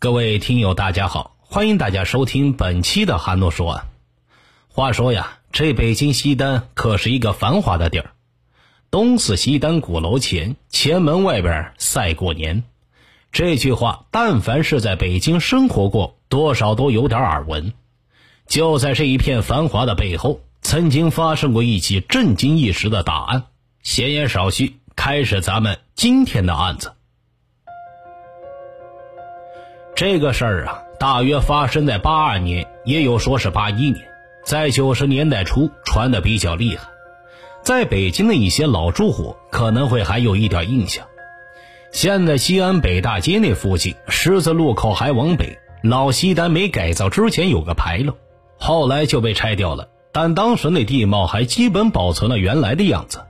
[0.00, 3.88] 各位听友，大家好，欢迎大家收听本期的韩诺说案。
[4.68, 8.12] 话说呀，这北京西单可是一个繁华的地儿，
[8.92, 12.62] 东四西单鼓楼前，前门外边赛过年。
[13.32, 17.72] 这句话，但凡是在北京生活过，多少都有点耳闻。
[18.46, 23.46] 就在这一片繁华的背后，曾经发生过一起震惊一时的大案。
[23.82, 26.92] 闲言少叙，开始咱们今天的案子。
[29.98, 34.06] 这个事儿啊，大约发生在八二年，也有说是八一年，
[34.44, 36.86] 在九十年代初传的比较厉害，
[37.64, 41.04] 在北京的一些老住户可能会还有一点印象。
[41.90, 48.14] 现在西安北大街那附近十字路口还往北，老西单没改造之前有个牌楼，
[48.56, 53.24] 后来就被拆掉了，但当时那地貌还基本保存了原来的样子。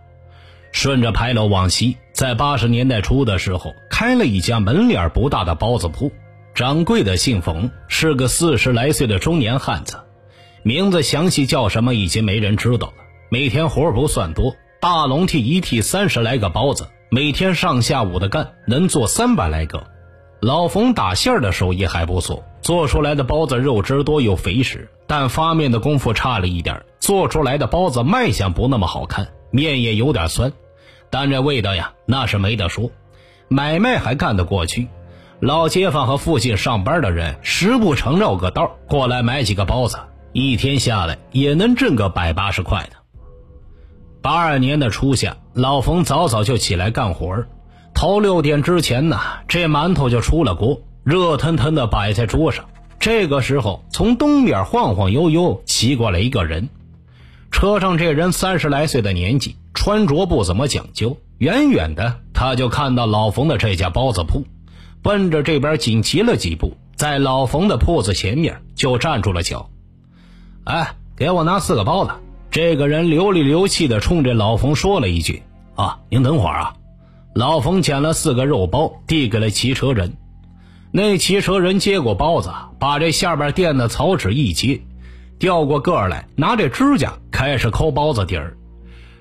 [0.73, 6.13] 顺着牌楼往西，在八十年代初的时候，开了一家门脸不大的包子铺。
[6.59, 10.01] 掌柜的姓冯，是个四十来岁的中年汉子，
[10.65, 12.95] 名字详细叫什么已经没人知道了。
[13.31, 19.87] 每天活不算多，大笼屉一屉三十来个包子，每天上下午的干，能做三百来个。
[20.41, 30.53] 老冯打馅的手艺还不错，做出来的包子肉汁多又肥实，但发面的功夫差了一点，做出来的包子卖相不那么好看，面也有点酸，
[31.09, 32.91] 但这味道呀，那是没得说，
[33.47, 34.89] 买卖还干得过去。
[35.41, 39.97] 老街坊和附近上班的人，时不常绕个道过来买几个包子，
[40.33, 42.97] 一天下来也能挣个百八十块的。
[44.21, 47.45] 八二年的初夏，老冯早早就起来干活
[47.95, 52.65] 头六点之前呢，这馒头就出了锅，热腾腾的摆在桌上。
[52.99, 56.69] 这个时候，从东边晃晃悠悠骑过来一个人，
[57.53, 64.43] 车上这人三十来岁的年纪，穿着不怎么讲究，远远的他就看到老冯的这家包子铺。
[65.09, 69.71] 奔着这边紧骑了几步，在老冯的铺子前面就站住了脚。
[70.65, 72.11] 哎，给我拿四个包子。
[72.51, 75.43] 这个人流里流气的冲着老冯说了一句
[75.77, 76.75] ：“啊，您等会儿啊。”
[77.35, 80.13] 老冯捡了四个肉包，递给了骑车人。
[80.91, 84.83] 那骑车人接过包子，把这下边垫的草纸一揭，
[85.39, 88.59] 掉过个儿来，拿这指甲开始抠包子底儿。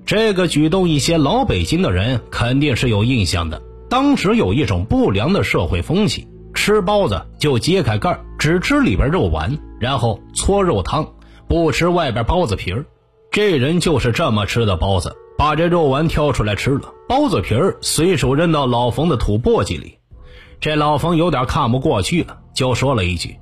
[0.06, 3.62] 这个举动，一些老北京的人肯定是有印象的。
[3.90, 11.08] 当时有一种不良的社会风气，吃包子就揭开盖只吃里边肉丸，然后搓肉汤，
[11.48, 12.86] 不吃外边包子皮儿。
[13.32, 20.00] 这人就是这么吃的包子，把这肉丸挑出来吃了，包子皮儿随手扔到老冯的土簸箕里。
[20.60, 23.38] 这老冯有点看不过去了，就说了一句：“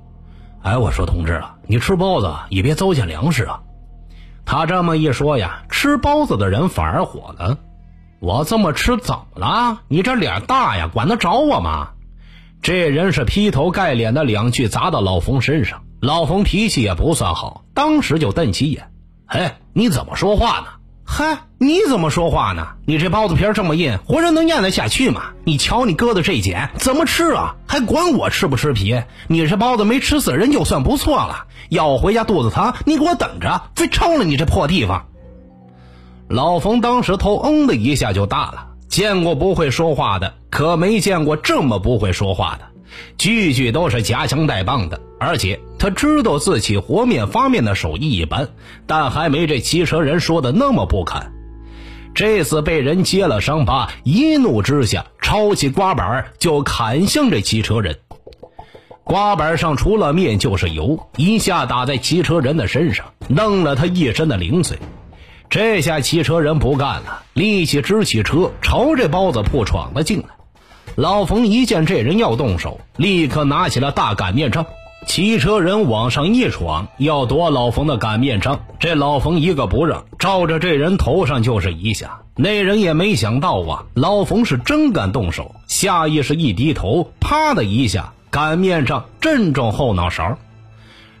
[0.62, 3.62] 哎，我说同志啊，你吃包子也别糟践粮食啊。”
[4.44, 7.58] 他这么一说呀，吃包子的人反而火了。
[8.18, 9.80] 我这么吃怎么了？
[9.88, 11.90] 你这脸大呀，管得着我吗？
[12.62, 15.82] 这人是劈头盖脸的两句砸到老冯身上。
[16.00, 18.90] 老冯脾气也不算好，当时就瞪起眼
[19.26, 20.66] ：“嘿，你怎么说话呢？
[21.04, 22.68] 嗨，你怎么说话呢？
[22.86, 25.32] 你这包子皮这么硬，活人能咽得下去吗？
[25.44, 27.56] 你瞧你哥的这茧，怎么吃啊？
[27.66, 29.02] 还管我吃不吃皮？
[29.28, 35.06] 你这包子没吃死人就算不错了，要回家肚子疼，你给我等着，非抽了你这破地方！”
[36.28, 42.64] 老冯当时头嗯的一下就大了，见过不会说话的，可没见过这么不会说话的，
[43.16, 48.48] 句句都是夹枪带棒的，而且他知道自己和面发面的手艺一般，
[48.88, 51.32] 但还没这骑车人说的那么不堪。
[52.12, 57.98] 这次被人揭了伤疤，一怒之下抄起刮板就砍向这骑车人，
[59.04, 64.76] 刮板上除了面就是油，一下打在骑车人的身上，弄了他一身的零碎。
[65.48, 70.28] 这下骑车人不干了，立即支起车朝这包子铺闯了进来。
[70.96, 74.66] 老冯一见这人要动手，立刻拿起了大擀面杖。
[75.06, 82.22] 骑车人往上一闯，要夺老冯的擀面杖，这老冯一个不让，照着这人头上就是一下。
[82.34, 90.38] 那人也没想到啊，老冯是真敢动手，下意识一低头，啪的一下，擀面杖正中后脑勺，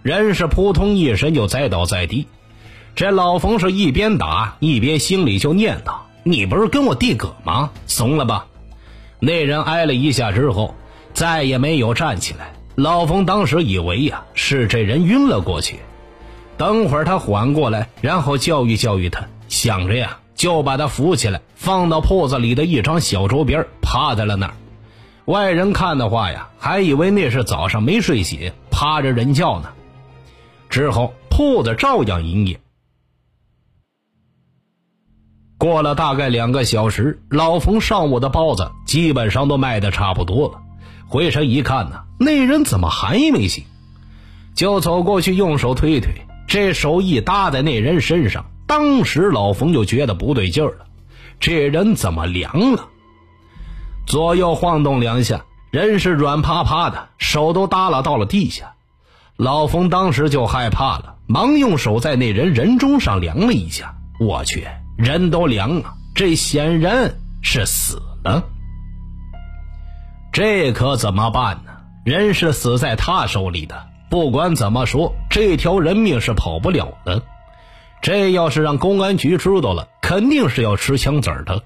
[0.02, 2.26] 人是扑通一声就栽倒在地。
[2.96, 7.70] 这老冯是一边打一边心里就念叨：“你不是跟我递葛吗？
[7.86, 8.46] 怂了吧？”
[9.20, 10.74] 那人挨了一下之后，
[11.12, 12.54] 再也没有站起来。
[12.74, 15.80] 老冯当时以为呀是这人晕了过去，
[16.56, 24.54] 等会儿他缓过来，然后教育教育他，想着呀就把他扶起来，放到铺子里的一张小桌边，趴在了那儿。
[25.26, 29.68] 外人看的话呀，还以为那是早上没睡醒，趴着人觉呢。
[30.70, 32.58] 之后铺子照样营业。
[35.66, 40.60] 过了大概两个小时，老冯上午的包子基本上都卖的差不多了。
[41.08, 43.64] 回身一看呢，那人怎么还没醒？
[44.54, 46.12] 就走过去用手推推，
[46.46, 50.86] 这手一搭在那人身上，当时老冯就觉得不对劲儿了，
[51.40, 52.86] 这人怎么凉了？
[54.06, 58.74] 左右晃动两下，人是软趴趴的，手都耷拉到了地下。
[59.36, 64.64] 老冯当时就害怕了，忙用手在那人人中上量了一下，我去，
[64.96, 68.44] 人都凉了，这显然是死了。
[70.32, 71.72] 这可怎么办呢？
[72.04, 73.86] 人是死在他手里的。
[74.08, 77.22] 不管怎么说，这条人命是跑不了的。
[78.00, 81.62] 这要是让公安局知道了，肯定是要吃枪子儿的。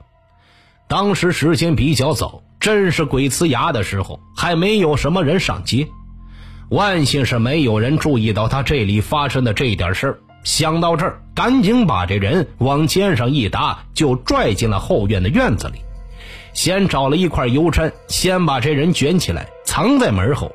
[0.89, 5.87] 当时时间比较早，正是鬼呲牙的时候，还没有什么人上街。
[6.71, 10.19] 万幸是没有人注意到他这里发生的这点事儿。
[10.45, 15.81] 想到这儿，赶紧把这人往肩上一搭，就拽进了后院的院子里。
[16.53, 20.51] 先找了一块油毡，先把这人卷起来，藏在门后。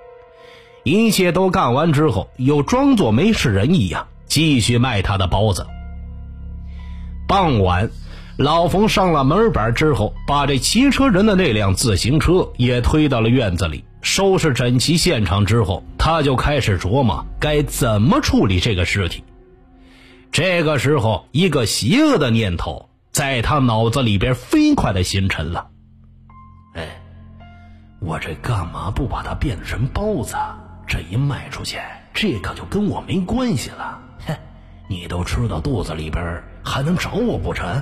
[0.84, 5.66] 一切都干完之后，又装作没事人一样，继续卖他的包子。
[7.28, 7.90] 傍晚，
[8.38, 19.24] 老冯上了门板之后，把这骑车人的那辆自行车也推到了院子里，收拾整齐现场之后，他就开始琢磨该怎么处理这个尸体。
[20.36, 25.70] 这个时候，一个邪恶的念头在他脑子里边飞快的形成了：
[26.74, 27.02] 哎，
[28.02, 30.36] 我这干嘛不把它变成包子？
[30.86, 31.78] 这一卖出去，
[32.14, 33.98] 这可就跟我没关系了。
[34.28, 34.36] 哼，
[34.90, 37.82] 你都吃到肚子里边，还能找我不成？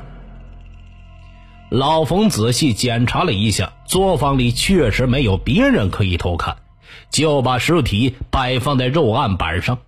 [1.71, 6.57] 老冯仔细检查了一下，作坊里确实没有别人可以偷看，
[7.09, 9.79] 就把尸体摆放在肉案板上。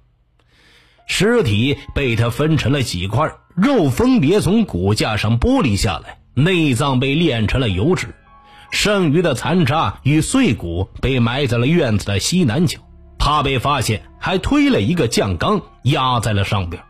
[1.08, 8.16] 尸体被他分成了几块，肉分别从骨架上剥离下来，内脏被炼成了油脂，
[8.72, 12.80] 剩余的残渣与碎骨被埋在了院子的西南角。
[13.18, 16.84] 怕被发现，还推了一个酱缸压在了上边。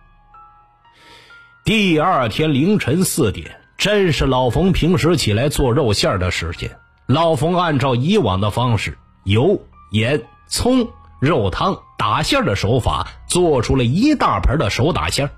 [1.64, 6.70] 第二天凌晨四点，正是老冯平时起来做肉馅的时间。
[7.08, 10.90] 老冯按照以往的方式，油、盐、葱、
[11.22, 15.30] 肉汤打馅的手法，做出了一大盆的手打馅。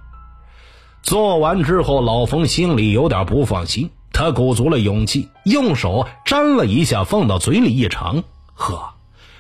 [1.04, 8.24] 做完之后，老冯心里有点不放心，他鼓足了勇气，用手沾了一下，放到嘴里一尝，
[8.56, 8.94] 呵，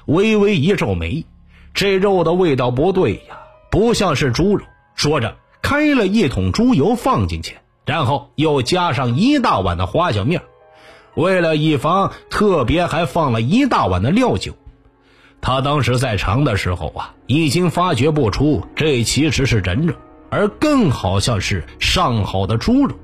[0.05, 1.25] 微微一皱眉。
[1.73, 3.39] 这肉的味道不对呀，
[3.69, 4.63] 不像是猪肉。
[4.95, 10.41] 说着，开了一桶猪油放进去，然后又加上一大碗的花椒面。
[11.15, 14.53] 为了以防，特别还放了一大碗的料酒。
[15.41, 19.93] 他当时在尝的时候啊，已经发觉不出这其实是人肉，
[20.29, 22.95] 而更好像是上好的猪肉。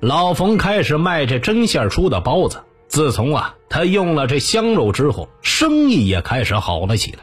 [0.00, 2.62] 老冯开始卖这针线出的包子。
[2.86, 7.18] 自从啊，他用了这香肉之后，生意也开始好了起来。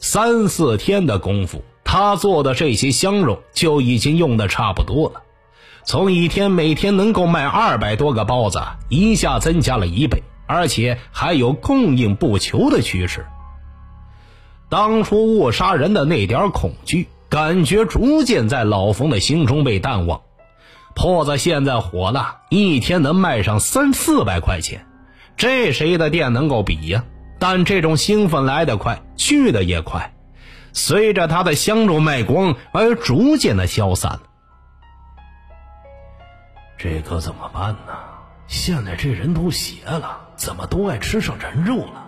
[0.00, 5.22] 三四天的功夫，他做的这些香肉就已经用的差不多了。
[5.84, 13.24] 从一天每天能够卖二百多个包子，一下增加了一倍，而且还有供应不求的趋势。
[14.68, 20.22] 当初误杀人的那点恐惧感觉，逐渐在老冯的心中被淡忘。
[20.96, 24.86] 铺子现在火了，一天能卖上三四百块钱，
[25.36, 27.04] 这谁的店能够比呀？
[27.38, 30.12] 但这种兴奋来得快，去的也快，
[30.72, 34.22] 随着他的香肉卖光而逐渐的消散了。
[36.76, 37.92] 这可怎么办呢？
[38.46, 42.06] 现在这人都邪了，怎么都爱吃上人肉了？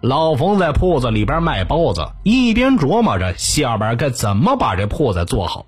[0.00, 5.66] 老冯在铺子里边卖包子，一边琢磨着下边该怎么把这铺子做好。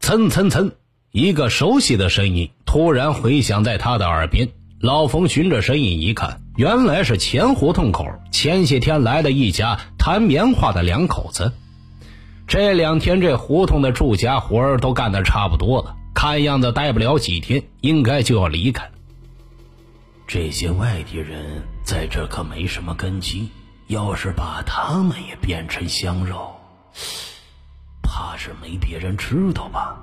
[0.00, 0.72] 蹭蹭蹭，
[1.12, 4.50] 一个熟悉的声音突然回响在他的耳边。
[4.82, 11.52] 老冯循着声音一看，原来是前胡同口前些天来的一家弹棉花的两口子。
[12.46, 18.92] 这两天这胡同的住家活都干得差不多了，看样子待不了几天，应该就要离开了。
[20.28, 23.48] 这些外地人在这可没什么根基，
[23.86, 26.54] 要是把他们也变成香肉。
[28.02, 29.96] 怕是没别人知道吧？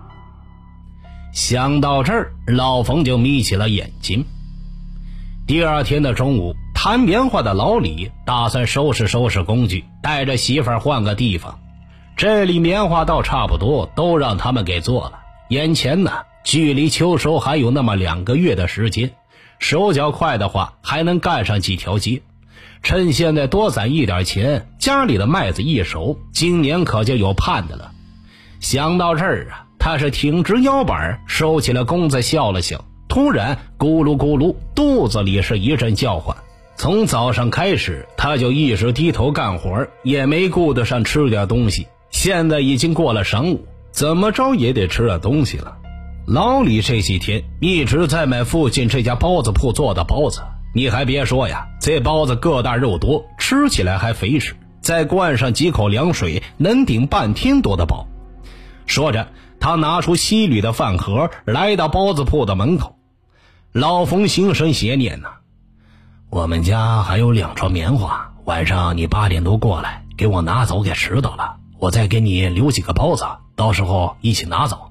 [1.32, 4.25] 想到这儿，老冯就眯起了眼睛。
[5.46, 11.60] 第二天的中午，弹棉花的老李打算收拾收拾工具，带着媳妇儿换个地方。
[12.17, 15.20] 这里棉花倒差不多，都让他们给做了。
[15.50, 16.12] 眼前呢，
[16.44, 19.13] 距离秋收还有那么两个月的时间，
[19.59, 22.21] 手脚快的话，还能干上几条街。
[22.83, 27.91] 趁现在多攒一点钱，家里的麦子一熟，今年可就有盼的了。
[28.59, 32.85] 想到这儿啊，他是挺直腰板，收起了弓子，笑了笑。
[33.07, 36.35] 突然，咕噜咕噜，肚子里是一阵叫唤。
[36.75, 41.88] 从早上开始，他就一直低头干活，也没顾得上吃点东西。
[42.12, 45.77] 现在已经过了晌午，怎么着也得吃点东西了。
[46.27, 50.41] 老李这几天一直在买附近这家包子铺做的包子，
[50.74, 58.08] 你还别说呀，这包子个大肉多，吃起来还肥实，再灌上几口凉水，能顶半天多的饱。
[58.88, 59.27] 说着，
[59.60, 62.96] 他拿出西里的饭盒，来到包子铺的门口。
[63.72, 65.29] 老冯心生邪念呐。
[66.32, 74.89] 我们家还有两床棉花，晚上你八点多过来给我拿走，给迟到了，我再给你留几个包子，到时候一起拿走。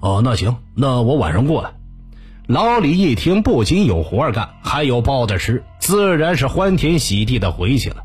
[0.00, 1.72] 哦，那行，那我晚上过来。
[2.46, 8.04] 老李一听，不仅有活干，还有包子吃，自然是欢天喜地的回去了。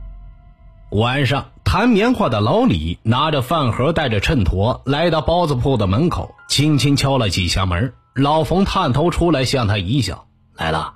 [0.92, 7.94] 晚上弹棉花的老李拿着饭盒，带着秤砣来到包子铺的门口，轻轻敲了几下门。
[8.14, 10.26] 老冯探头出来，向他一笑
[10.58, 10.96] ：“来了。”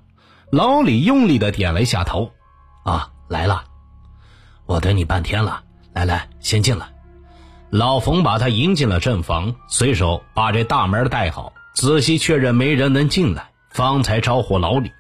[0.51, 2.31] 老李用力的点了一下头，
[2.83, 3.63] 啊，来了！
[4.65, 6.94] 我等你半天了，来来，先进来。
[7.77, 14.93] 老冯把他迎进了正房，随手把这大门带好，仔细确认没人能进来，方才招呼老李。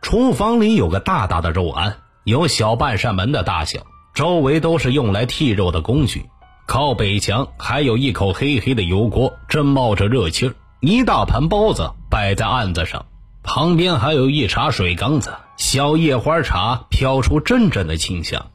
[0.00, 6.28] 厨房里有个大大的肉案，有小半扇门的大小，周围都是用来剔肉的工具。
[6.66, 13.06] 靠北墙还有一口黑黑的油锅，正冒着热气儿，一大盘包子摆在案子上。
[13.44, 18.50] 旁边还有一茶水缸子，小叶花茶飘出阵阵的清香。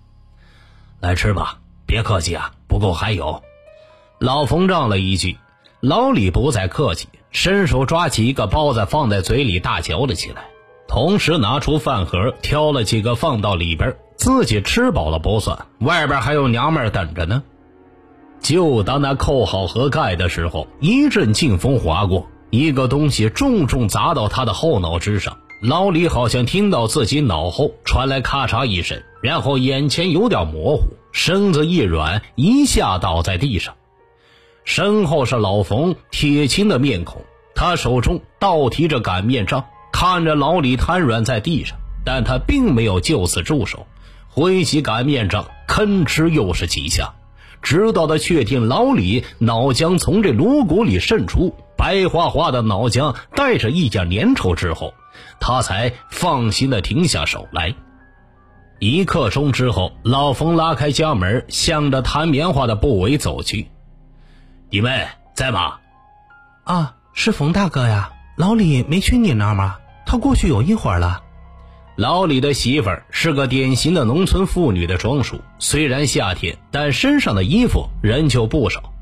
[1.00, 3.42] 来吃吧，别客气啊，不够还有。
[4.20, 5.38] 老冯让了一句，
[5.80, 10.46] 老李不再客气，伸手抓起一个包子放在嘴里大嚼了起来，
[10.88, 17.44] 同时拿出饭盒挑了几个放到里边，自己吃饱了不算，外边还有娘们等着呢。
[18.40, 22.28] 就当他扣好盒盖的时候，一阵劲风划过。
[22.50, 33.74] 一个东西重重砸到他的后脑之上，老李好像听到自己脑后传来咔嚓一声，然后眼前有点模糊，身子一软，一下倒在地上。
[34.66, 37.24] 身后是老冯铁青的面孔，
[37.56, 43.88] 他手中倒提着擀面杖，看着老李瘫软在地上，但他并没有就此住手，
[44.30, 47.16] 挥起擀面杖，吭哧又是几下，
[47.64, 51.56] 直到他确定老李脑浆从这颅骨里渗出。
[51.76, 54.94] 白花花的脑浆带着一点粘稠之后，
[55.39, 57.74] 他才放心的停下手来。
[58.79, 63.70] 一刻钟之后，老冯拉开家门，向着弹棉花的部委走去。
[64.70, 65.77] 弟妹在吗？
[66.63, 68.12] 啊，是冯大哥呀。
[68.36, 69.77] 老李没去你那儿吗？
[70.06, 71.24] 他过去有一会儿了。
[71.96, 78.94] 老李的媳妇儿是个典型的农村妇女的装束，虽然夏天，但身上的衣服仍旧不少。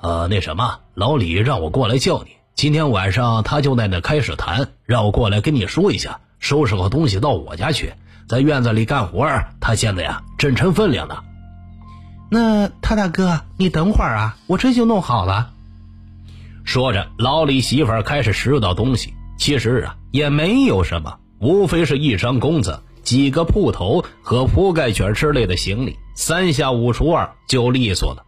[0.00, 2.30] 呃，那什么，老李让我过来叫你。
[2.54, 7.94] 今天晚上他就在那开始谈，让我过来跟你说一下，收拾好东西到我家去，
[8.28, 9.26] 在院子里干活。
[9.60, 11.18] 他现在呀正成分量呢。
[12.30, 15.52] 那他大哥，你等会儿啊，我这就弄好了。
[16.64, 19.14] 说着，老李媳妇儿开始拾掇东西。
[19.38, 28.22] 其实啊，也没有什么，无非是一张弓子、几个铺头和铺盖卷之类的行李，三下五除二就利索了。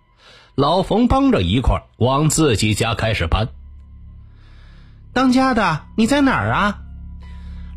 [0.55, 3.47] 老冯帮着一块往自己家开始搬。
[5.14, 6.78] 当家的，你在哪儿啊？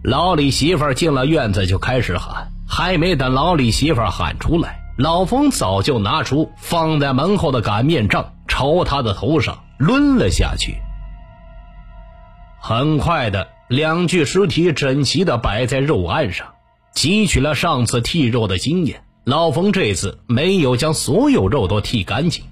[0.04, 10.78] 老李媳妇进了院子就开始喊，还没等老李媳妇喊出来，老冯早就拿出放在门后的擀面杖，朝他的头上抡了下去。
[12.62, 16.48] 很快的，两具尸体整齐的摆在肉案上，
[16.96, 22.44] 汲取了上次剔肉的经验，老冯这次没有将所有肉都剔干净。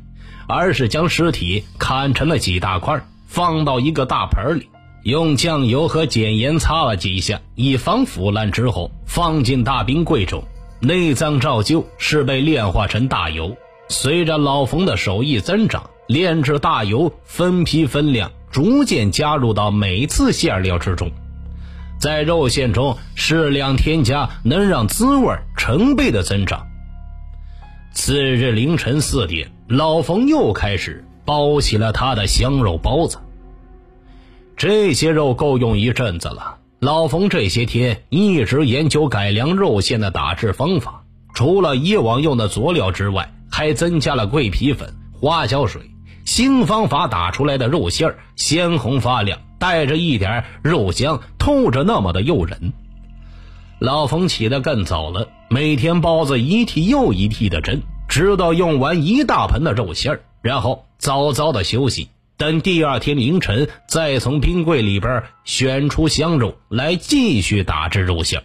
[0.46, 4.68] 而是将尸体砍成了几大块，放到一个大盆里，
[5.04, 8.52] 用酱油和碱盐擦了几下，以防腐烂。
[8.52, 10.44] 之后放进大冰柜中，
[10.80, 13.56] 内脏照旧是被炼化成大油。
[13.90, 21.12] 随着老冯的手艺增长，炼制大油分批分量，逐渐加入到每次馅料之中，
[22.00, 26.66] 在肉馅中适量添加，能让滋味成倍的增长。
[27.92, 29.50] 次日凌晨四点。
[29.70, 33.18] 老冯又开始包起了他的香肉包子。
[34.56, 36.58] 这些肉够用一阵子了。
[36.80, 45.82] 老冯这些天一直研究改良肉馅的打制方法，除了以往用的佐料之外，还增加了桂皮粉、花椒水。
[46.26, 52.74] 新方法打出来的肉馅儿鲜红发亮，带着一点肉香，透着那么的诱人。
[53.80, 57.82] 老冯起得更早了，每天包子一屉又一屉的蒸。
[58.08, 68.44] 直到用完一大盆的肉馅儿，然后早早的休息，等第二天凌晨再从冰柜里边选出香肉来继续打制肉馅。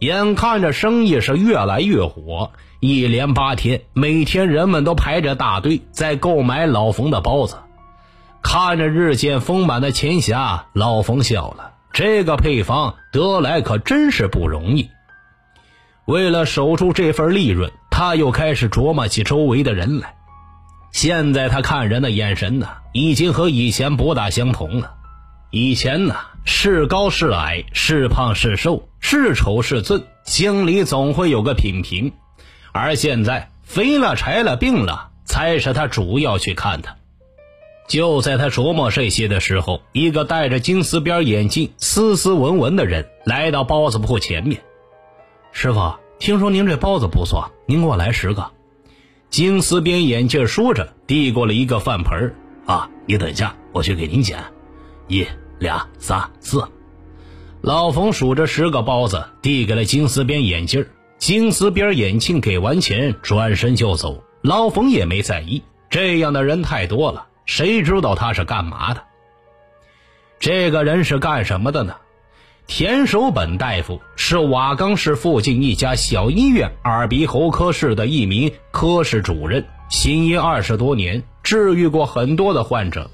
[0.00, 7.56] 眼看着生意是越来越火，一连八天，每天人们都排着大队在购买老冯的包子。
[8.42, 11.72] 看着日渐丰满的钱匣，老冯笑了。
[11.92, 14.90] 这个配方得来可真是不容易。
[16.04, 20.15] 为了守住这份利润，他又开始琢磨起周围的人来。
[20.96, 24.94] 现在他看人的眼神呢，已经和以前不大相同了。
[25.50, 32.12] 以前呢，是高是矮，是胖是瘦，是丑是俊，心里总会有个品评；
[32.72, 36.96] 而现在，肥了、柴了、病了，才是他主要去看的。
[37.88, 44.62] 就在他琢磨这些的时候，一个戴着金丝边眼镜、斯斯文文的人来到包子铺前面。
[45.52, 48.55] 师傅，听说您这包子不错，您给我来十个。
[49.30, 54.42] 金丝边眼镜说着，递过了一个饭盆啊，你等一下，我去给您捡。
[55.08, 55.26] 一、
[55.58, 56.64] 俩、仨、四。
[57.60, 60.86] 老冯数着十个包子，递给了金丝边眼镜
[61.18, 64.22] 金丝边眼镜给完钱，转身就走。
[64.42, 67.26] 老冯也没在意，这样的人太多了。
[67.44, 69.02] 谁知道他是干嘛的？
[70.38, 71.96] 这个人是干什么的呢？
[72.66, 83.08] 田守本大夫是瓦岗市附近一家小医院耳鼻喉科室的一名科室主任，行医二十多年，治愈过很多的患者。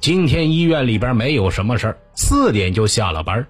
[0.00, 3.46] 今天医院里边没有什么事儿，四点就下了班，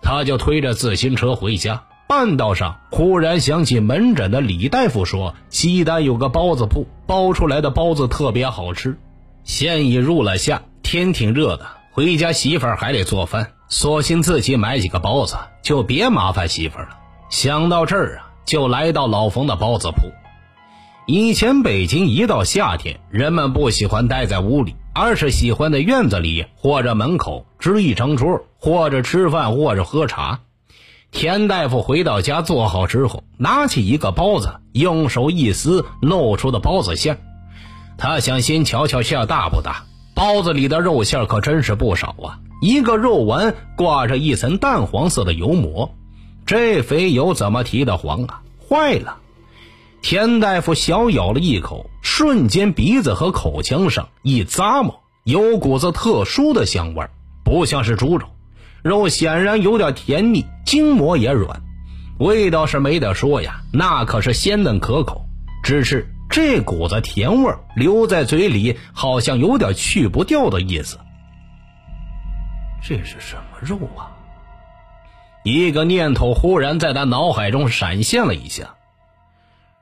[0.00, 1.84] 他就推着自行车回家。
[2.08, 8.98] 半道上忽然想起门诊的李大夫说，西单有个包子铺，包出来的包子特别好吃。
[9.44, 16.88] 现已入了夏，天挺热的，回家媳妇还得做饭，索性自己买几个包子，就别麻烦媳妇了。
[17.28, 20.10] 想到这儿啊，就来到老冯的包子铺。
[21.06, 30.40] 以前北京一到夏天，人们不喜欢待在屋里，而是喜欢在院子里或者门口支一张桌，或者吃饭，或者喝茶。
[31.10, 37.18] 田大夫回到家做好之后，拿起一个包子，用手一撕，露出的包子馅。
[37.98, 42.40] 他想先瞧瞧馅大不大，包子里的肉馅可真是不少啊！
[42.60, 45.94] 一个肉丸挂着一层淡黄色的油膜，
[46.46, 48.42] 这肥油怎么提的黄啊？
[48.68, 49.18] 坏了！
[50.02, 57.06] 田大夫小咬了一口，瞬间鼻子和口腔上一咂摸，有股子特殊的香味
[57.44, 58.26] 不像是猪肉，
[58.82, 61.62] 肉显然有点甜腻，筋膜也软，
[62.18, 65.24] 味道是没得说呀，那可是鲜嫩可口，
[65.62, 66.12] 只是。
[66.30, 70.98] 这股子甜味留在嘴里，好像有点去不掉的意思。
[72.82, 74.10] 这是什么肉啊？
[75.44, 78.74] 一个念头忽然在他脑海中闪现了一下。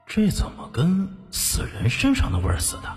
[0.07, 2.89] 这怎么跟死人身上的味儿似的？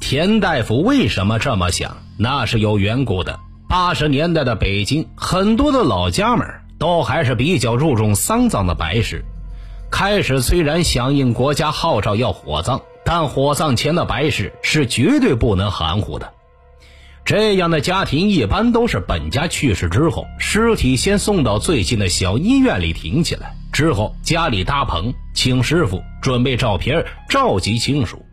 [0.00, 1.96] 田大夫为什么这么想？
[2.18, 3.40] 那是有缘故的。
[3.68, 6.46] 八十年代的北京，很多的老家们
[6.78, 9.24] 都还是比较注重丧葬的白事。
[9.90, 16.32] 开始虽然响应国家号召要火葬，但火葬前的白事是绝对不能含糊的。
[17.24, 28.24] 这样的家庭一般都是本家去世之后，尸体先送到最近的小医院里停起来，之后家里搭棚，请师傅准备照片，召集亲属。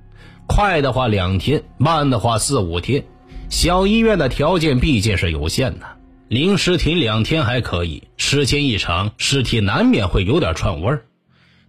[0.47, 3.05] 快的话两天，慢的话四五天。
[3.49, 5.85] 小医院的条件毕竟是有限的，
[6.27, 11.05] 临时停两天还可以，时间一长，尸体难免会有点串味儿。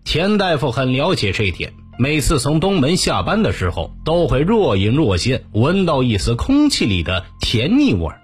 [0.05, 8.21] 田大夫很了解这一点，每次从东门下班的时候，都会若隐若现闻到一丝空气里的甜腻味儿，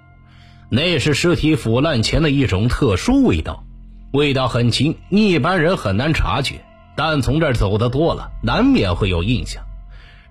[0.70, 3.64] 那是尸体腐烂前的一种特殊味道，
[4.12, 6.64] 味道很轻，一般人很难察觉，
[6.96, 9.62] 但从这儿走的多了，难免会有印象。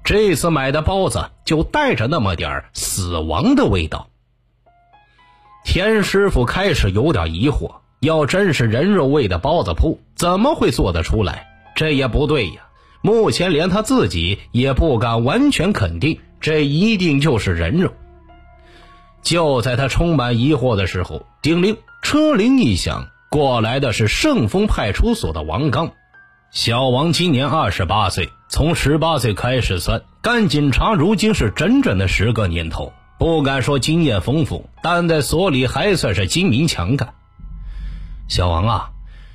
[0.04, 4.08] 这次买的包子就带着那么点儿死亡的味道。
[5.64, 7.76] 田师傅开始有点疑惑。
[8.02, 11.48] 要真是人肉味的包子铺，怎么会做得出来？
[11.76, 12.62] 这也不对呀。
[13.06, 17.94] 目前连他自己也不敢完全肯定，这一定就是人肉。
[19.22, 25.92] 就在他充满疑惑的时候，叮铃，车铃一响，过来的是盛丰派出所的王刚。
[26.50, 32.92] 小王今年二十八岁，从十八岁开始算，干警察如今是整整的十个年头。
[33.20, 37.14] 不敢说经验丰富，但在所里还算是精明强干。
[38.28, 38.90] 小王啊，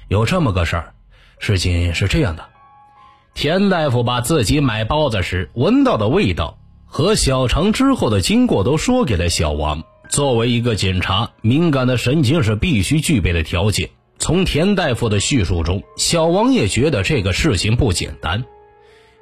[0.08, 0.92] 有这么个事儿，
[1.38, 2.49] 事情是这样的。
[3.34, 9.82] 田大夫把自己买包子时闻到的味道和小肠之后的经过都说给了小王。
[10.08, 13.88] 作为一个警察，敏感的神经是必须具备的条件。
[14.18, 18.44] 从田大夫的叙述中，小王也觉得这个事情不简单。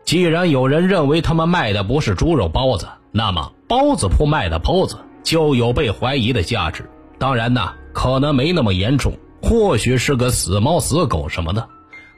[0.04, 6.88] 既然有人认为他们卖的不是猪肉包子，那么包子铺卖的包子就有被怀疑的价值。
[7.18, 9.12] 当然呢，可能没那么严重。
[9.40, 11.68] 或许是个死猫死狗什么的。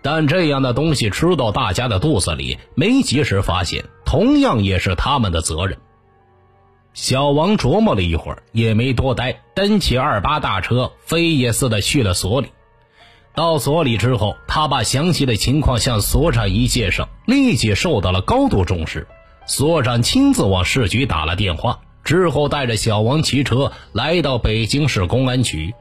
[0.02, 5.78] 但这样的东西吃到大家的肚子里，没及时发现，同样也是他们的责任。
[6.94, 12.48] 小王琢磨了一会儿，也没多待，蹬起二八大车，飞也似的去了所里。
[13.32, 19.06] 到所里之后，他把详细的情况向所长一介绍，立即受到了高度重视。
[19.46, 25.74] 所长亲自往市局打了电话，之后带着小王骑车来到北京市公安局。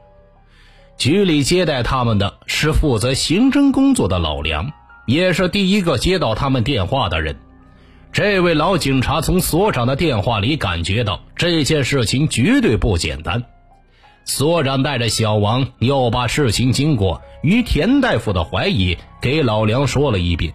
[1.00, 4.70] 局里接待他们的是负责刑侦工作的老梁，
[5.06, 7.34] 也是第一个接到他们电话的人。
[8.12, 13.42] 这位老警察从所长的电话里感觉到这件事情绝对不简单。
[14.26, 20.52] 所长带着小王又把事情经过与田大夫的怀疑给老梁说了一遍。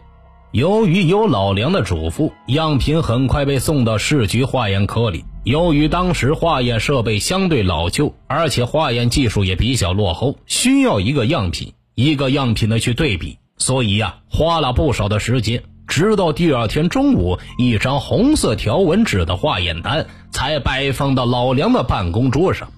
[0.52, 5.26] 由于有老梁的嘱咐，样品很快被送到市局化验科里。
[5.46, 15.62] 由于当时化验设备相对老旧，而且化验技术也比较落后，需要一个样品一个样品的去对比，所以呀，花了不少的时间。
[15.88, 22.72] 直到第二天中午，一张红色条纹纸的化验单才摆放到老梁的办公桌上。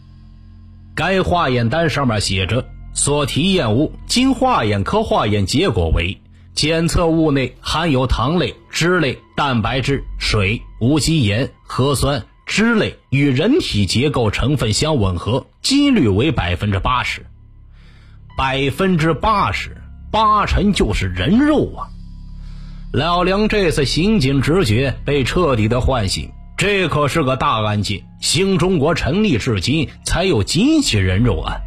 [0.93, 6.17] 该化验单上面写着：所提验物经化验科化验结果为。
[6.53, 17.25] 检测物内含有糖类、脂类、蛋白质、水、无机盐、核酸、脂类与人体结构成分相吻合，几率为百分之八十。
[18.37, 19.75] 百分之八十，
[20.11, 21.89] 八成就是人肉啊！
[22.93, 31.61] 老梁这次刑警直觉被彻底的唤醒，这可是个大案件，新中国成立至今才有几起人肉案。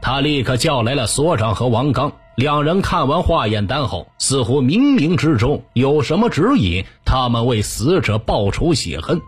[0.00, 2.10] 他立刻叫来了所长和王刚。
[2.36, 9.20] 两人看完化验单后，似乎冥冥之中有什么指引他们为死者报仇雪恨。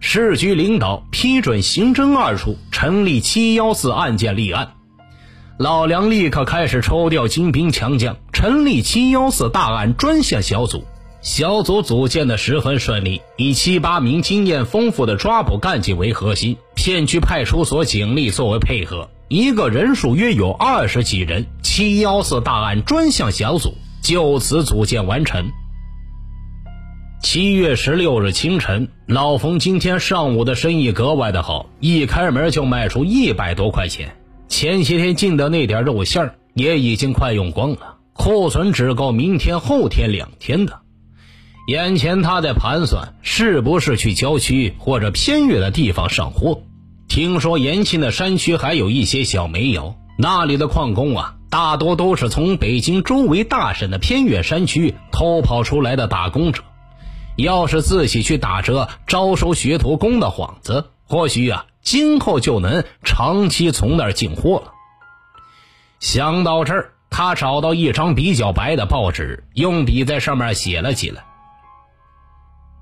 [0.00, 4.74] 市局领导批准刑侦二处成立七幺四案件立案，
[5.58, 10.84] 老梁立刻开始抽调精兵强将，成立七幺四大案专项小组。
[11.22, 19.08] 小组组建的十分顺利，以七八名经验丰富的抓捕干警为核心，片区派出所警力作为配合。
[19.26, 25.50] 一个人数约有二十几人，七幺四大案专项小组就此组建完成。
[27.22, 34.16] 七月十六日清晨，老冯今天上午的生意格外的好，一开门就卖出一百多块钱。
[34.48, 40.80] 前些天进的那点肉馅儿也已经快用光了，库存只够明天、后天两天的。
[41.66, 46.62] 眼前他在盘算，是不是去郊区或者偏远的地方上货。
[47.08, 56.62] 听说延庆的山区还有一些小煤窑，那里的矿工啊，大多都是从北京周围大省的偏远山区偷跑出来的打工者。
[57.36, 64.72] 要是自己去打着招收学徒工的幌子，或许啊，今后就能长期从那儿进货了。
[66.00, 71.24] 想到这儿，他找到一张比较白的报纸，用笔在上面写了起来：“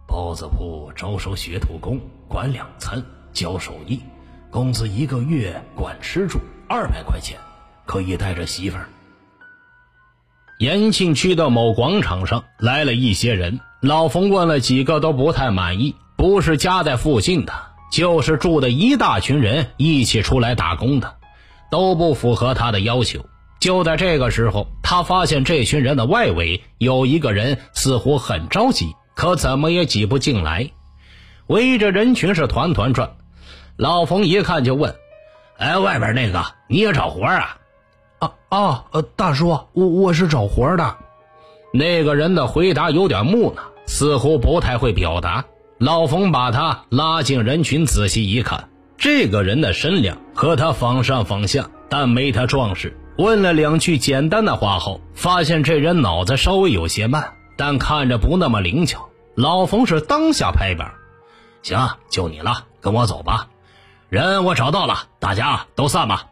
[0.08, 4.00] 包子铺招收学徒工，管两餐，教手艺。”
[4.50, 6.38] 工资一个月管吃住
[6.68, 7.36] 二百块钱，
[7.86, 8.88] 可以带着媳妇儿。
[10.60, 17.52] 延庆区的某广场上来了一些人，老冯问了几个都不太满意，不是家在附近的，
[17.92, 21.16] 就是住的一大群人一起出来打工的，
[21.70, 23.20] 都不符合他的要求。
[23.60, 30.70] 就在这个时候，他发现这群人的外围有一个人似乎很着急，可怎么也挤不进来，
[31.46, 33.16] 围着人群是团团转。
[33.76, 34.94] 老冯一看就问
[35.58, 37.58] ：“哎，外边那个你也找活啊
[38.18, 40.96] ？”“啊啊，呃，大叔，我我是找活的。”
[41.70, 45.44] 那个人的回答有点木讷，似乎不太会表达。
[45.78, 52.96] 老冯把他拉进人群，仔细一看，这个人的身量和他仿上仿下，但没他壮实。
[53.16, 59.08] 问了两句简单的话后，发现这人脑子稍微有些慢，但看着不那么灵巧。
[59.34, 60.92] 老冯是当下拍板
[61.62, 63.48] ：“行，就你了，跟我走吧。”
[64.08, 66.26] 人我找到了，大家都散吧。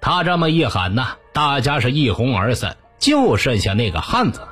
[0.00, 4.42] 他这么一喊呢，大家是一哄而散，就剩下那个汉子。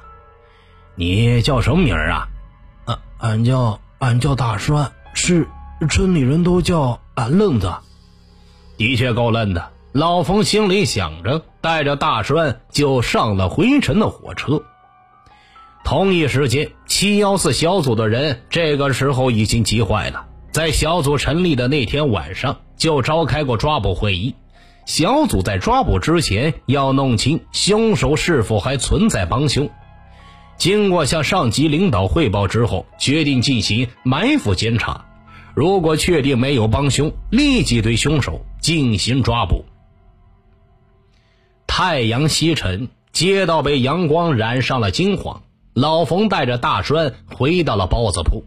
[0.98, 2.28] 你叫什么名儿啊？
[2.86, 5.46] 俺俺叫俺叫大栓，是
[5.90, 7.70] 村里人都叫俺愣子。
[8.78, 9.72] 的确够愣的。
[9.92, 14.62] 老冯心里想着，带着大栓就上了回城的火车。
[15.84, 20.26] 同一时间，七幺四小组的人这个时候已经急坏了。
[20.50, 24.34] 在小组成立的那天晚上，就召开过抓捕会议。
[24.86, 29.68] 小组在抓捕之前要弄清凶手是否还存在帮凶。
[30.56, 35.04] 经过向上级领导汇报之后，决定进行埋伏监察。
[35.54, 39.64] 如果确定没有帮凶，立即对凶手进行抓捕。
[41.66, 45.42] 太阳西沉，街道被阳光染上了金黄。
[45.74, 48.44] 老冯带着大栓回到了包子铺，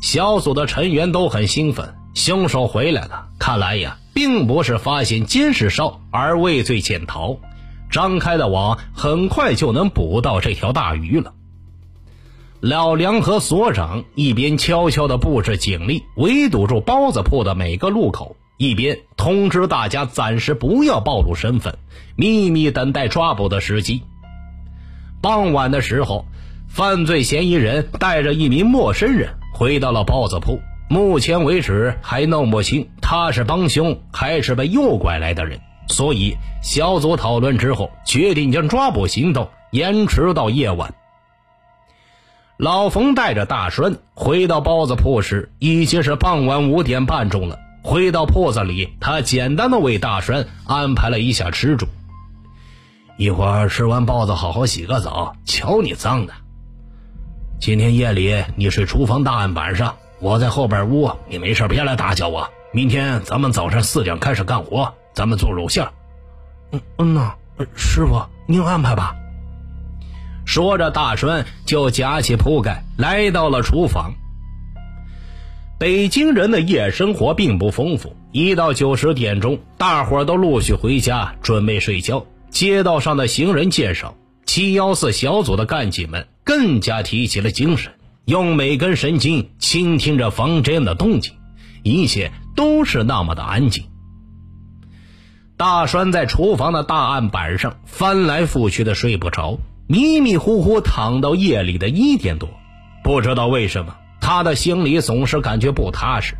[0.00, 3.26] 小组的成员都很兴奋，凶手回来了。
[3.40, 7.36] 看来呀，并不是发现监视哨而畏罪潜逃，
[7.90, 11.32] 张开的网很快就能捕到这条大鱼了。
[12.60, 21.78] 老梁和所长一边悄悄地布置警力，围堵住包子铺的每个路口，一边通知大家暂时不要暴露身份，
[22.16, 24.02] 秘密等待抓捕的时机。
[25.22, 26.26] 傍晚的时候，
[26.68, 30.60] 犯罪嫌疑人带着一名陌生人回到了包子铺。
[30.90, 40.94] 目前为止还弄不清他是帮凶还是被诱拐来的人，所以小组讨论之后，决定将抓捕行动延迟到夜晚。
[42.56, 47.58] 老冯带着大栓回到包子铺时，已经是傍晚五点半钟了。
[47.82, 51.86] 回到铺子里，他简单的为大栓安排了一下吃住。
[53.16, 55.34] 一会儿吃完包子，好好洗个澡。
[55.44, 56.34] 瞧你脏的！
[57.58, 61.10] 今天夜里你睡厨房大案板上，我在后边屋。
[61.28, 62.48] 你没事别来打搅我。
[62.72, 65.86] 明天咱们早上四点开始干活，咱们做肉馅。
[66.72, 67.34] 嗯嗯呐，
[67.76, 69.14] 师傅您安排吧。
[70.46, 74.14] 说着，大栓就夹起铺盖来到了厨房。
[75.78, 82.24] 北京人的夜生活并不丰富，一到九十点钟，大伙都陆续回家准备睡觉。
[82.48, 84.14] 街道上的行人渐少，
[84.46, 87.92] 七幺四小组的干警们更加提起了精神，
[88.24, 91.34] 用每根神经倾听着房间的动静，
[91.82, 93.84] 一切都是那么的安静。
[95.60, 99.58] 大栓在厨房的大案板上翻来覆去的睡不着。
[99.86, 102.48] 迷迷糊糊躺到夜里的一点多，
[103.04, 106.34] 不知道为什么，他的心里总是感觉不踏实。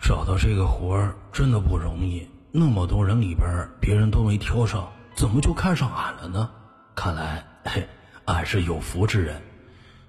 [0.00, 6.48] 找到这个活儿真的不容易，那么多人里边，别人都没挑上，怎么就看上俺了呢？
[6.94, 7.86] 看来，嘿，
[8.24, 9.42] 俺是有福之人。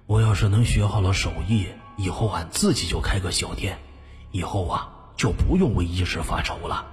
[0.06, 1.66] 我要是能学好了手艺，
[1.98, 3.76] 以后俺自己就开个小店，
[4.32, 6.86] 以后啊就不用为一时发愁了。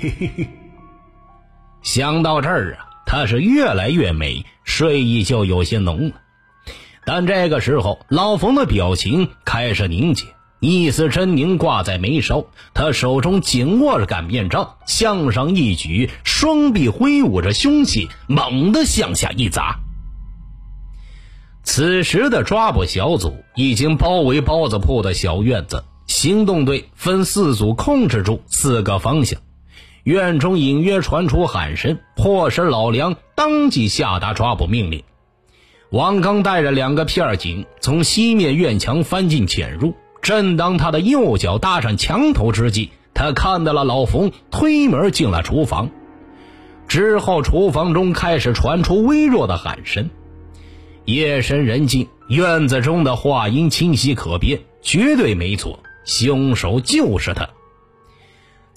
[0.00, 0.48] 嘿，嘿嘿。
[1.82, 2.84] 想到这儿啊。
[3.10, 6.16] 他是越来越美，睡意就有些浓了。
[7.06, 10.26] 但这个时候，老冯的表情开始凝结，
[10.60, 12.44] 一丝狰狞挂在眉梢。
[12.74, 19.80] 他手中紧握着擀面杖，向上一举，双臂挥舞着凶器，猛地向下一砸。
[21.62, 29.40] 此时的抓捕小组已经包围包子铺的小院子，行动队分四组控制住四个方向。
[30.08, 35.04] 院中隐约传出喊声，迫使老梁当即下达抓捕命令。
[35.90, 39.92] 王刚带着两个片警从西面院墙翻进潜入，
[40.22, 45.90] 正当他的右脚搭上墙头之际，他看到了老冯推门进了厨房。
[46.86, 50.08] 之后，厨房中开始传出微弱的喊声。
[51.04, 57.46] 夜深人静，院子中的话音清晰可辨，绝对没错，凶手就是他。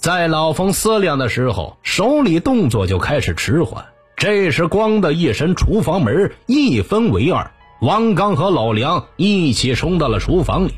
[0.02, 3.84] 在老冯思量的时候，手里动作就开始迟缓。
[4.16, 10.72] 这时，咣的一声，厨房门一分为二，王刚和老梁一起冲到了厨房里。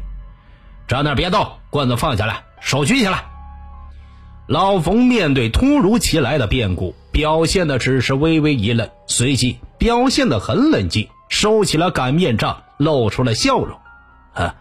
[0.87, 3.25] 站那别动，棍子放下来，手举起来。
[4.47, 13.79] 老冯面对突如其来的变故，表现的只是微微一愣，随即表现的很冷静，收起了擀面杖，露出了笑容。
[14.35, 14.55] 啊，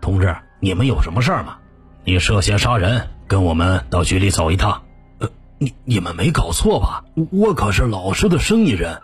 [0.00, 1.58] 同志，你们有什么事儿吗？
[2.02, 3.10] 你涉嫌杀人。
[3.28, 4.82] 跟我们到局里走一趟，
[5.18, 7.04] 呃，你你们没搞错吧？
[7.30, 9.02] 我可是老实的生意人，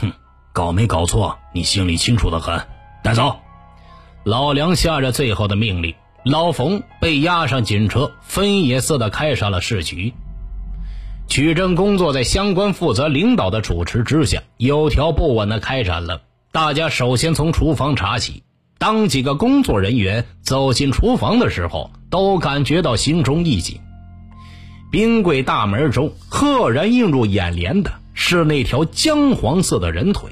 [0.00, 0.12] 哼，
[0.54, 2.66] 搞没搞错，你心里清楚的很。
[3.02, 3.36] 带走！
[4.24, 10.14] 老梁下着最后的命令，老冯被押上警车，分野似的开上了市局。
[11.28, 16.22] 取证工作在相关负责领导的主持之下，有条不紊的开展了。
[16.50, 18.42] 大家首先从厨房查起。
[18.78, 23.80] 当几个工作人员走进厨房的时候，都感觉到心中一紧。
[24.90, 30.30] 冰柜大门中赫然映入眼帘的是那条姜黄色的人腿。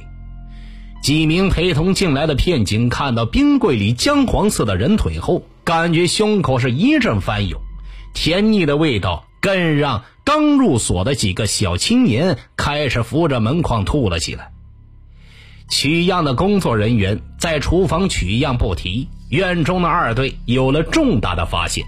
[1.03, 7.61] 几名陪同进来的片警看到冰柜里姜黄色的人腿后，感觉胸口是一阵翻涌，
[8.15, 14.54] 甜腻的味道更让刚入所的几个小青年开始扶着门框吐了起来。
[15.69, 21.85] 取样的工作人员在厨房取样不提，院中的二队有了重大的发现，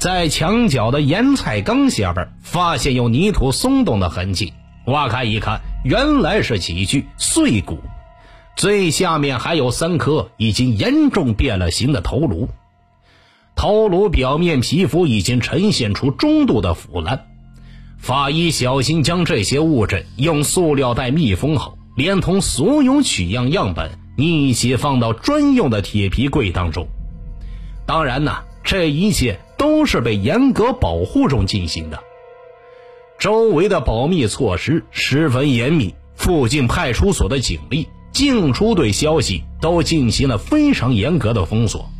[0.00, 4.52] 在墙角的腌菜缸下边发现有泥土松动的痕迹，
[4.86, 7.78] 挖开一看，原来是几具碎骨，
[8.56, 12.48] 最下面还有三颗已经严重变了形的头颅，
[13.56, 17.26] 头颅表面皮肤已经呈现出中度的腐烂，
[17.98, 26.88] 法医小心将这些物证用塑料袋密封后，连同所有取样样本一起放到专用的铁皮柜当中。
[27.84, 32.00] 当然呢，这一切都是被严格保护中进行的。
[33.18, 41.90] 周围的保密措施十分严密，附近派出所的警力进出队消息都进行了非常严格的封锁。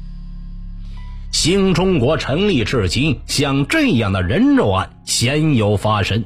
[1.30, 6.24] 新中国成立至今，像这样的人肉案鲜有发生。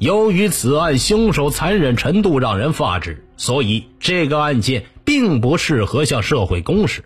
[0.00, 7.04] 由于此案凶手残忍程度让人发指，所以这个案件并不适合向社会公示。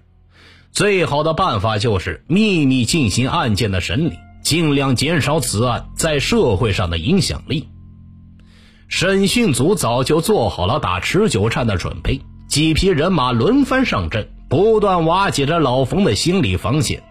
[0.71, 4.13] 最好的办法就是秘密进行案件的审理，
[4.45, 7.69] 尽量减少此案在社会上的影响力。
[8.87, 17.03] 审讯组早就做好了打持久战的准备，几批人马轮番上阵，不断瓦解着老冯的心理防线。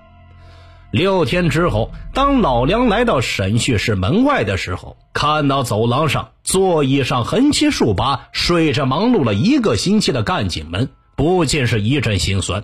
[0.94, 12.64] 六天之后，当老梁来到审讯室门外的时候，看到走廊上座椅上横七竖八睡着忙碌了一个星期的干警们，不禁是一阵心酸。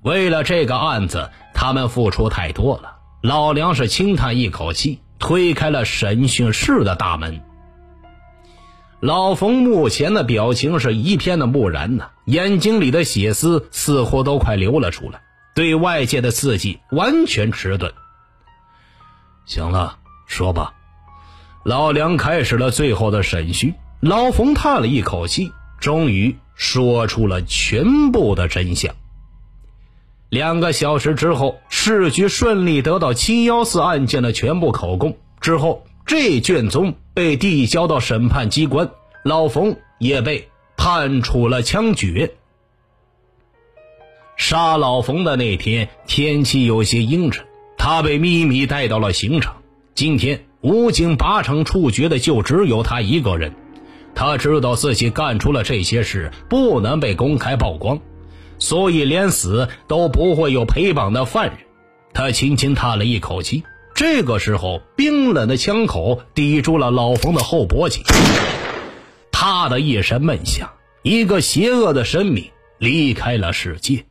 [0.00, 2.96] 为了这个案子，他们付出太多了。
[3.22, 7.42] 老梁是轻叹一口气，推开了审讯室的大门。
[9.00, 15.20] 老冯目前的表情是一片的木然呐，眼睛里的血丝似乎都快流了出来，
[15.54, 17.92] 对外界的刺激完全迟钝。
[19.44, 20.74] 行了，说吧。
[21.64, 23.74] 老梁开始了最后的审讯。
[24.00, 28.94] 老冯叹了一口气，终于说出了全部的真相。
[30.28, 35.18] 两个小时之后，市局顺利得到七幺四案件的全部口供。
[35.40, 38.90] 之后，这卷宗被递交到审判机关，
[39.22, 42.34] 老冯也被判处了枪决。
[44.42, 47.46] 杀老冯的那天，天气有些阴沉，
[47.78, 49.62] 他被秘密带到了刑场。
[49.94, 53.54] 今天，武警靶场处决的就只有他一个人。
[54.16, 58.00] 他知道自己干出了这些事，不能被公开曝光。
[58.58, 61.58] 所以，连死都不会有陪绑的犯人。
[62.12, 63.62] 他轻轻叹了一口气。
[63.94, 68.02] 这个时候，冰冷的枪口抵住了老冯的后脖颈。
[69.30, 70.68] 他的一声闷响，
[71.04, 72.44] 一个邪恶的生命
[72.78, 74.04] 离开了世界。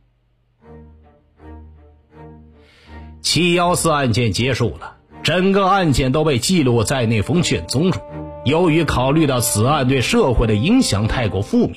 [3.22, 8.02] 七幺四案件结束了，整个案件都被记录在那封卷宗中。
[8.44, 11.76] 由于考虑到此案对社会的影响太过负面。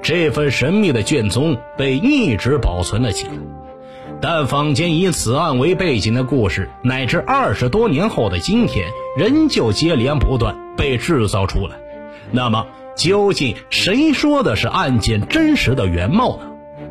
[0.00, 3.32] 这份神秘的卷宗被一直保存了起来，
[4.22, 11.76] 但坊间以此案为背景的故事，乃至二十多年后的今天，仍旧接连不断被制造出来。
[12.32, 16.46] 那么，究竟谁说的是案件真实的原貌呢？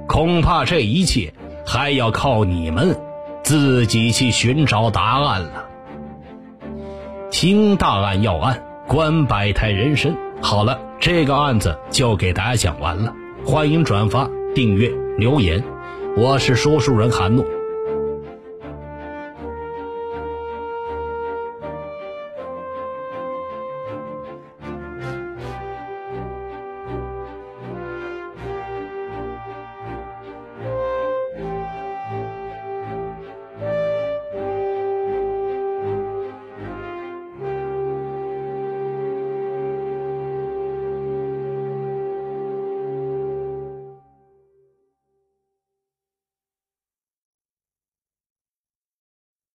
[0.07, 1.33] 恐怕这一切
[1.65, 2.95] 还要靠你们
[3.47, 5.69] 自己去寻找答案了。
[7.31, 10.13] 听大案要案，观百态人生。
[10.41, 10.81] 好了。
[10.99, 13.13] 这个案子就给大家讲完了，
[13.45, 15.63] 欢迎转发、订阅、留言，
[16.17, 17.45] 我是说书人韩诺。